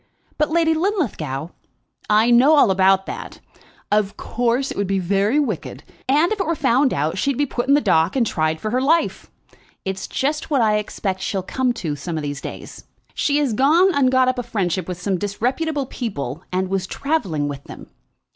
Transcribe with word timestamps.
"But, 0.39 0.49
Lady 0.49 0.73
Linlithgow" 0.73 1.49
"I 2.09 2.31
know 2.31 2.55
all 2.55 2.71
about 2.71 3.05
that. 3.05 3.39
Of 3.91 4.17
course, 4.17 4.71
it 4.71 4.77
would 4.77 4.87
be 4.87 4.97
very 4.97 5.39
wicked, 5.39 5.83
and 6.09 6.31
if 6.31 6.39
it 6.39 6.47
were 6.47 6.55
found 6.55 6.91
out 6.91 7.19
she'd 7.19 7.37
be 7.37 7.45
put 7.45 7.67
in 7.67 7.75
the 7.75 7.81
dock 7.81 8.15
and 8.15 8.25
tried 8.25 8.59
for 8.59 8.71
her 8.71 8.81
life. 8.81 9.29
It 9.85 9.97
is 9.97 10.07
just 10.07 10.49
what 10.49 10.59
I 10.63 10.77
expect 10.77 11.21
she'll 11.21 11.43
come 11.43 11.71
to 11.73 11.95
some 11.95 12.17
of 12.17 12.23
these 12.23 12.41
days. 12.41 12.85
She 13.13 13.37
has 13.37 13.53
gone 13.53 13.93
and 13.93 14.11
got 14.11 14.27
up 14.27 14.39
a 14.39 14.41
friendship 14.41 14.87
with 14.87 14.99
some 14.99 15.19
disreputable 15.19 15.85
people, 15.85 16.41
and 16.51 16.67
was 16.67 16.87
travelling 16.87 17.47
with 17.47 17.65
them. 17.65 17.85